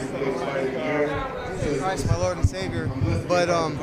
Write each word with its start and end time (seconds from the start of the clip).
Jesus 0.00 1.80
Christ, 1.80 2.08
my 2.08 2.16
Lord 2.16 2.36
and 2.36 2.48
Savior. 2.48 2.90
But 3.28 3.48
um, 3.48 3.78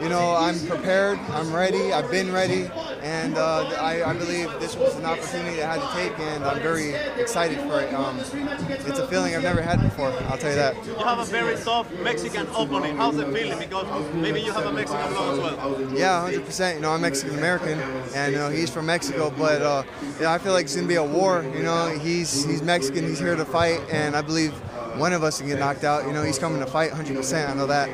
you 0.00 0.08
know, 0.08 0.34
I'm 0.36 0.58
prepared. 0.66 1.18
I'm 1.30 1.52
ready. 1.52 1.92
I've 1.92 2.10
been 2.10 2.32
ready, 2.32 2.68
and 3.02 3.36
uh, 3.36 3.68
I, 3.78 4.02
I 4.02 4.14
believe 4.14 4.50
this 4.58 4.74
was 4.76 4.96
an 4.96 5.04
opportunity 5.04 5.62
I 5.62 5.76
had 5.76 5.80
to 5.80 5.94
take, 5.94 6.18
and 6.18 6.44
I'm 6.44 6.60
very 6.60 6.94
excited 7.20 7.58
for 7.60 7.80
it. 7.80 7.92
Um, 7.94 8.18
it's 8.18 8.98
a 8.98 9.06
feeling 9.06 9.36
I've 9.36 9.42
never 9.42 9.62
had 9.62 9.80
before. 9.80 10.10
I'll 10.28 10.38
tell 10.38 10.50
you 10.50 10.56
that. 10.56 10.74
You 10.86 10.94
have 10.94 11.18
a 11.20 11.24
very 11.24 11.56
tough 11.56 11.92
Mexican 12.00 12.46
opponent. 12.48 12.96
How's 12.96 13.16
it 13.18 13.32
feeling? 13.32 13.58
Because 13.58 14.14
maybe 14.14 14.40
you 14.40 14.52
have 14.52 14.66
a 14.66 14.72
Mexican 14.72 15.12
blood 15.12 15.32
as 15.34 15.38
well. 15.38 15.96
Yeah, 15.96 16.28
100%. 16.28 16.74
You 16.74 16.80
know, 16.80 16.90
I'm 16.90 17.02
Mexican 17.02 17.38
American, 17.38 17.78
and 18.14 18.32
you 18.32 18.38
know, 18.38 18.48
he's 18.48 18.70
from 18.70 18.86
Mexico. 18.86 19.32
But 19.36 19.62
uh, 19.62 19.84
yeah, 20.20 20.32
I 20.32 20.38
feel 20.38 20.52
like 20.52 20.64
it's 20.64 20.74
gonna 20.74 20.88
be 20.88 20.96
a 20.96 21.04
war. 21.04 21.44
You 21.54 21.62
know, 21.62 21.88
he's 21.90 22.44
he's 22.44 22.62
Mexican. 22.62 23.04
He's 23.06 23.20
here 23.20 23.36
to 23.36 23.44
fight, 23.44 23.80
and 23.90 24.16
I 24.16 24.22
believe 24.22 24.52
one 24.98 25.12
of 25.12 25.22
us 25.22 25.38
can 25.38 25.48
get 25.48 25.58
knocked 25.58 25.84
out. 25.84 26.06
You 26.06 26.12
know, 26.12 26.22
he's 26.22 26.38
coming 26.38 26.60
to 26.60 26.66
fight 26.66 26.90
100%. 26.90 27.48
I 27.48 27.54
know 27.54 27.66
that. 27.66 27.88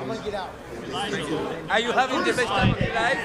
Are 1.71 1.81
you 1.81 1.93
having 1.93 2.25
the 2.25 2.33
best 2.33 2.47
time 2.47 2.73
of 2.73 2.81
your 2.81 2.95
life? 2.95 3.19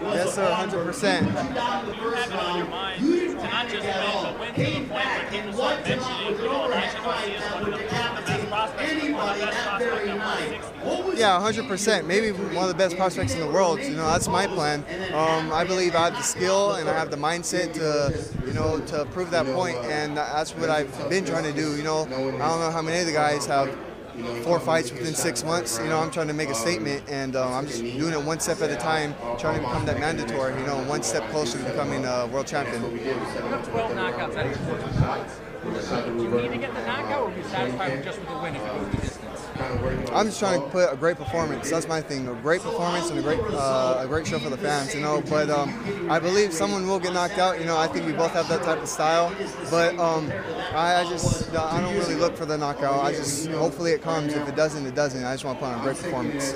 Yes, 0.00 0.34
sir, 0.34 0.46
100%. 0.48 1.22
You 1.22 1.32
have 1.32 1.86
it 1.86 2.34
on 2.34 2.58
your 2.58 2.68
mind 2.68 3.00
to 3.02 3.34
not 3.34 3.68
just 3.68 3.84
win, 3.84 4.30
but 4.30 4.38
win 4.38 4.54
to 4.54 4.62
the 4.62 4.78
point 4.78 4.90
where 4.90 5.26
people 5.30 5.52
start 5.52 5.84
mentioning, 5.84 6.40
you 6.40 6.46
know, 6.46 6.68
Ryan 6.70 7.02
Garcia 7.02 7.36
is 7.36 7.42
one 7.52 7.62
of 7.62 7.66
the, 7.66 7.72
one 7.72 7.88
best 7.88 7.88
prospects, 7.88 8.22
one 8.22 8.22
of 8.22 8.22
the 8.22 8.26
best 8.26 8.48
prospects 8.48 8.92
at 8.92 9.12
160. 9.12 9.97
Yeah, 11.18 11.40
100%. 11.40 12.06
Maybe 12.06 12.30
one 12.30 12.62
of 12.62 12.68
the 12.68 12.74
best 12.74 12.96
prospects 12.96 13.34
in 13.34 13.40
the 13.40 13.48
world. 13.48 13.80
You 13.80 13.96
know, 13.96 14.06
that's 14.06 14.28
my 14.28 14.46
plan. 14.46 14.84
Um, 15.12 15.52
I 15.52 15.64
believe 15.64 15.96
I 15.96 16.04
have 16.04 16.14
the 16.14 16.22
skill 16.22 16.74
and 16.74 16.88
I 16.88 16.96
have 16.96 17.10
the 17.10 17.16
mindset 17.16 17.72
to, 17.74 18.46
you 18.46 18.52
know, 18.52 18.78
to 18.86 19.04
prove 19.06 19.32
that 19.32 19.44
point, 19.46 19.76
and 19.78 20.16
that's 20.16 20.54
what 20.54 20.70
I've 20.70 21.10
been 21.10 21.24
trying 21.24 21.42
to 21.42 21.52
do. 21.52 21.76
You 21.76 21.82
know, 21.82 22.04
I 22.04 22.08
don't 22.08 22.38
know 22.38 22.70
how 22.70 22.82
many 22.82 23.00
of 23.00 23.06
the 23.06 23.12
guys 23.12 23.46
have 23.46 23.68
four 24.44 24.60
fights 24.60 24.92
within 24.92 25.12
six 25.14 25.42
months. 25.42 25.78
You 25.78 25.86
know, 25.88 25.98
I'm 25.98 26.12
trying 26.12 26.28
to 26.28 26.34
make 26.34 26.50
a 26.50 26.54
statement, 26.54 27.02
and 27.08 27.34
um, 27.34 27.52
I'm 27.52 27.66
just 27.66 27.80
doing 27.80 28.12
it 28.12 28.22
one 28.22 28.38
step 28.38 28.60
at 28.60 28.70
a 28.70 28.76
time, 28.76 29.16
trying 29.38 29.60
to 29.60 29.66
become 29.66 29.86
that 29.86 29.98
mandatory. 29.98 30.54
You 30.60 30.66
know, 30.66 30.84
one 30.84 31.02
step 31.02 31.28
closer 31.30 31.58
to 31.58 31.64
becoming 31.64 32.04
a 32.04 32.28
world 32.28 32.46
champion. 32.46 32.80
You 32.96 33.12
have 33.12 33.68
12 33.68 33.92
knockouts 33.92 34.36
out 34.36 34.46
of 34.46 34.50
your 34.52 34.78
14 34.78 35.00
fights. 35.00 35.40
Do 35.64 36.22
you 36.22 36.30
need 36.30 36.48
to 36.52 36.58
get 36.58 36.72
the 36.74 36.86
knockout, 36.86 37.32
or 37.32 37.36
you 37.36 37.42
satisfied 37.42 37.96
with 37.96 38.04
just 38.04 38.20
with 38.20 38.28
the 38.28 38.38
win 38.38 38.54
if 38.54 38.62
it 38.62 38.66
goes 38.68 38.90
the 38.90 38.96
distance? 38.98 39.17
I'm 40.12 40.26
just 40.26 40.38
trying 40.38 40.60
to 40.60 40.68
put 40.68 40.92
a 40.92 40.96
great 40.96 41.16
performance. 41.16 41.70
That's 41.70 41.88
my 41.88 42.00
thing. 42.00 42.26
A 42.28 42.34
great 42.34 42.62
performance 42.62 43.10
and 43.10 43.18
a 43.18 43.22
great 43.22 43.40
uh, 43.52 44.00
a 44.00 44.06
great 44.06 44.26
show 44.26 44.38
for 44.38 44.50
the 44.50 44.56
fans. 44.56 44.94
You 44.94 45.00
know, 45.00 45.22
but 45.28 45.50
um, 45.50 45.70
I 46.10 46.18
believe 46.18 46.52
someone 46.52 46.86
will 46.86 46.98
get 46.98 47.12
knocked 47.12 47.38
out. 47.38 47.60
You 47.60 47.66
know, 47.66 47.76
I 47.76 47.86
think 47.86 48.06
we 48.06 48.12
both 48.12 48.32
have 48.32 48.48
that 48.48 48.62
type 48.62 48.82
of 48.82 48.88
style. 48.88 49.34
But 49.70 49.98
um, 49.98 50.32
I, 50.72 51.00
I 51.00 51.04
just 51.08 51.54
I 51.54 51.80
don't 51.80 51.94
really 51.94 52.14
look 52.14 52.36
for 52.36 52.46
the 52.46 52.56
knockout. 52.56 53.04
I 53.04 53.12
just 53.12 53.48
hopefully 53.48 53.92
it 53.92 54.02
comes. 54.02 54.34
If 54.34 54.48
it 54.48 54.56
doesn't, 54.56 54.86
it 54.86 54.94
doesn't. 54.94 55.24
I 55.24 55.34
just 55.34 55.44
want 55.44 55.58
to 55.58 55.64
put 55.64 55.72
on 55.72 55.80
a 55.80 55.82
great 55.82 55.96
performance. 55.96 56.52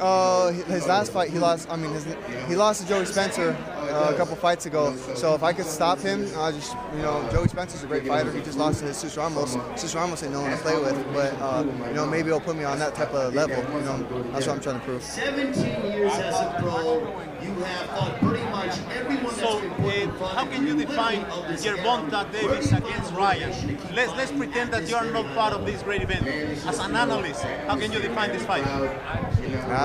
Uh, 0.00 0.50
his 0.50 0.86
last 0.86 1.12
fight, 1.12 1.30
he 1.30 1.38
lost. 1.38 1.68
I 1.70 1.76
mean, 1.76 1.92
his, 1.92 2.06
he 2.48 2.56
lost 2.56 2.82
to 2.82 2.88
Joey 2.88 3.04
Spencer 3.04 3.56
uh, 3.94 4.12
a 4.12 4.16
couple 4.16 4.36
fights 4.36 4.66
ago. 4.66 4.94
So 5.14 5.34
if 5.34 5.42
I 5.42 5.52
could 5.52 5.66
stop 5.66 5.98
him, 6.00 6.26
I 6.36 6.52
just, 6.52 6.76
you 6.94 7.02
know, 7.02 7.26
Joey 7.30 7.48
Spencer's 7.48 7.82
a 7.84 7.86
great 7.86 8.06
fighter. 8.06 8.32
He 8.32 8.42
just 8.42 8.58
lost 8.58 8.80
to 8.80 8.86
Jesus 8.86 9.16
Ramos. 9.16 9.56
Jesus 9.72 9.94
Ramos 9.94 10.22
ain't 10.22 10.32
no 10.32 10.42
one 10.42 10.50
to 10.50 10.56
play 10.58 10.76
with, 10.78 10.96
but 11.12 11.32
uh, 11.40 11.64
you 11.88 11.94
know, 11.94 12.06
maybe 12.06 12.28
he'll 12.28 12.40
put 12.40 12.56
me 12.56 12.64
on 12.64 12.78
that 12.78 12.94
type 12.94 13.12
of 13.12 13.34
level. 13.34 13.56
You 13.56 13.84
know, 13.84 14.22
that's 14.32 14.46
what 14.46 14.56
I'm 14.56 14.62
trying 14.62 14.80
to 14.80 14.84
prove. 14.84 15.02
17 15.02 15.92
years 15.92 16.12
as 16.12 16.34
a 16.40 16.56
pro, 16.60 17.00
you 17.42 17.50
have 17.62 17.86
fought 17.90 18.18
pretty 18.20 18.43
much 18.66 18.78
everyone 18.90 19.34
So, 19.34 19.40
that's 19.40 19.60
been 19.60 19.74
put 19.74 19.94
in 19.94 20.10
uh, 20.10 20.28
how 20.28 20.46
can 20.46 20.66
you. 20.66 20.76
you 20.76 20.86
define 20.86 21.20
winner 21.22 21.56
Gervonta 21.56 22.32
Davis 22.32 22.72
against 22.72 23.12
Ryan? 23.12 23.78
Let's 23.94 24.12
let's 24.12 24.32
pretend 24.32 24.72
that 24.72 24.88
you 24.88 24.96
are 24.96 25.10
not 25.10 25.26
part 25.34 25.52
of 25.52 25.66
this 25.66 25.82
great 25.82 26.02
event. 26.02 26.26
As 26.66 26.78
an 26.78 26.96
analyst, 26.96 27.42
how 27.42 27.76
can 27.76 27.92
you 27.92 28.00
define 28.00 28.30
this 28.32 28.44
fight? 28.44 28.64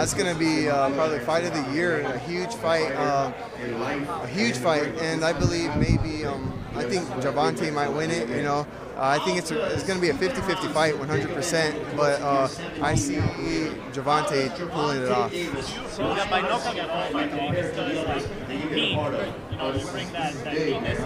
It's 0.03 0.13
going 0.13 0.31
to 0.33 0.39
be 0.39 0.69
uh, 0.69 0.89
probably 0.91 1.19
fight 1.19 1.43
of 1.45 1.53
the 1.53 1.73
year, 1.73 2.01
a 2.01 2.17
huge 2.19 2.53
fight, 2.55 2.91
uh, 2.93 3.31
a 4.23 4.27
huge 4.27 4.57
fight, 4.57 4.87
and 5.01 5.23
I 5.23 5.33
believe 5.33 5.75
maybe 5.75 6.25
um, 6.25 6.53
I 6.75 6.83
think 6.83 7.05
Gervonta 7.23 7.71
might 7.73 7.89
win 7.89 8.11
it. 8.11 8.29
You 8.29 8.43
know, 8.43 8.67
uh, 8.99 9.17
I 9.17 9.19
think 9.19 9.37
it's 9.37 9.49
it's 9.49 9.83
going 9.83 9.97
to 9.97 10.01
be 10.01 10.09
a 10.09 10.13
50-50 10.13 10.73
fight, 10.73 10.93
100%. 10.95 11.95
But 11.95 12.21
uh, 12.21 12.49
I 12.81 12.95
see 12.95 13.15
Gervonta 13.93 14.69
pulling 14.71 15.01
it 15.01 15.09
off. 15.09 15.31
By 16.29 16.41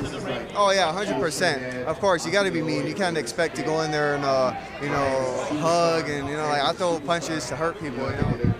to 0.02 0.10
the 0.10 0.20
ring. 0.26 0.48
Oh 0.56 0.72
yeah, 0.72 0.92
100%. 0.92 1.86
Of 1.86 2.00
course, 2.00 2.26
you 2.26 2.32
got 2.32 2.44
to 2.44 2.52
be 2.52 2.64
mean. 2.64 2.88
You 2.88 2.96
can't 2.96 3.18
expect 3.18 3.56
to 3.58 3.64
go 3.64 3.82
in 3.82 3.92
there 3.92 4.16
and 4.16 4.26
uh, 4.26 4.56
you 4.82 4.90
know 4.90 5.46
hug 5.60 6.10
and 6.10 6.28
you 6.28 6.36
know 6.36 6.48
like 6.48 6.64
I 6.64 6.74
throw 6.74 7.00
punches 7.00 7.48
to 7.50 7.56
hurt 7.56 7.80
people. 7.80 8.10
You 8.10 8.18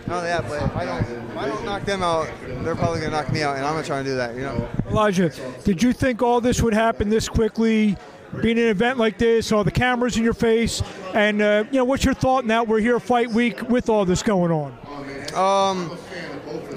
know, 0.08 0.22
that, 0.22 0.48
but 0.48 0.62
if 0.62 0.76
I 0.76 0.86
don't 0.86 1.10
if 1.10 1.38
I 1.38 1.48
don't 1.48 1.66
knock 1.66 1.86
them 1.86 2.04
out, 2.04 2.30
they're 2.64 2.76
probably 2.76 3.00
gonna 3.00 3.12
knock 3.12 3.32
me 3.32 3.42
out, 3.42 3.56
and 3.56 3.66
I'm 3.66 3.74
gonna 3.74 3.86
try 3.86 3.98
and 3.98 4.06
do 4.06 4.16
that. 4.16 4.36
You 4.36 4.42
know. 4.42 4.70
Elijah, 4.88 5.32
did 5.64 5.82
you 5.82 5.92
think 5.92 6.22
all 6.22 6.40
this 6.40 6.62
would 6.62 6.74
happen 6.74 7.10
this 7.10 7.28
quickly? 7.28 7.98
Being 8.42 8.58
an 8.58 8.68
event 8.68 8.98
like 8.98 9.18
this, 9.18 9.52
all 9.52 9.64
the 9.64 9.72
cameras 9.72 10.18
in 10.18 10.24
your 10.24 10.34
face, 10.34 10.82
and 11.14 11.42
uh, 11.42 11.64
you 11.72 11.78
know, 11.78 11.86
what's 11.86 12.04
your 12.04 12.14
thought 12.14 12.46
now? 12.46 12.64
We're 12.64 12.80
here 12.80 13.00
fight 13.00 13.30
week 13.30 13.70
with 13.70 13.90
all 13.90 14.06
this 14.06 14.24
going 14.24 14.52
on. 14.52 14.72
Um, 15.34 15.98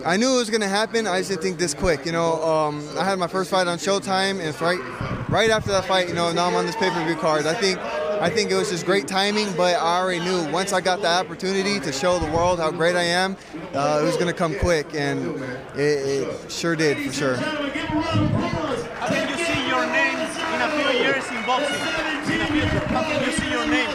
I 0.04 0.16
knew 0.16 0.34
it 0.34 0.38
was 0.38 0.50
gonna 0.50 0.68
happen. 0.68 1.06
I 1.06 1.18
just 1.18 1.30
didn't 1.30 1.42
think 1.42 1.58
this 1.58 1.74
quick. 1.74 2.06
You 2.06 2.12
know, 2.12 2.42
um, 2.44 2.86
I 2.96 3.04
had 3.04 3.18
my 3.18 3.26
first 3.26 3.50
fight 3.50 3.66
on 3.66 3.78
Showtime, 3.78 4.40
and 4.40 4.60
right, 4.60 5.28
right 5.28 5.50
after 5.50 5.70
that 5.70 5.84
fight, 5.86 6.08
you 6.08 6.14
know, 6.14 6.30
now 6.32 6.46
I'm 6.46 6.54
on 6.54 6.66
this 6.66 6.76
pay-per-view 6.76 7.16
card. 7.16 7.46
I 7.46 7.54
think, 7.54 7.78
I 7.78 8.30
think 8.30 8.50
it 8.50 8.54
was 8.54 8.70
just 8.70 8.86
great 8.86 9.08
timing. 9.08 9.52
But 9.56 9.74
I 9.76 9.98
already 9.98 10.20
knew 10.24 10.50
once 10.52 10.72
I 10.72 10.80
got 10.80 11.00
the 11.00 11.08
opportunity 11.08 11.80
to 11.80 11.92
show 11.92 12.18
the 12.18 12.30
world 12.30 12.60
how 12.60 12.70
great 12.70 12.96
I 12.96 13.02
am, 13.02 13.36
uh, 13.74 14.00
it 14.02 14.04
was 14.04 14.16
gonna 14.16 14.32
come 14.32 14.54
quick, 14.58 14.94
and 14.94 15.42
it, 15.74 15.80
it 15.80 16.52
sure 16.52 16.76
did 16.76 16.98
for 16.98 17.12
sure. 17.12 17.36
Boxing? 21.46 22.32
In 22.32 22.38
the 22.40 22.46
future, 22.46 22.86
how 22.88 23.02
can 23.02 23.24
you 23.24 23.32
see 23.32 23.50
your 23.50 23.66
name? 23.66 23.86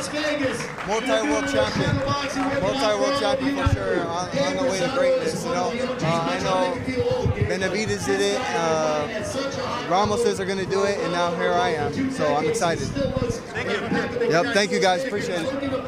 multi-world 0.88 1.48
champion, 1.52 1.96
multi-world 2.62 3.20
champion 3.20 3.56
for 3.56 3.74
sure, 3.74 4.06
on, 4.08 4.30
on 4.38 4.58
the 4.58 4.64
way 4.64 4.80
to 4.80 4.92
greatness. 4.98 5.44
You 5.44 5.52
know, 5.52 5.72
uh, 5.72 6.30
I 6.32 6.40
know 6.44 6.76
Benavides 7.48 8.06
did 8.06 8.22
it, 8.22 8.42
uh, 8.56 9.08
they're 10.38 10.46
gonna 10.46 10.66
do 10.66 10.84
it, 10.84 11.00
and 11.00 11.12
now 11.12 11.36
here 11.36 11.54
I 11.54 11.70
am. 11.70 12.12
So 12.12 12.36
I'm 12.36 12.48
excited. 12.48 12.88
Thank 12.88 13.70
you. 13.70 14.30
Yep, 14.30 14.54
thank 14.54 14.72
you 14.72 14.80
guys, 14.80 15.04
appreciate 15.04 15.42
it. 15.42 15.82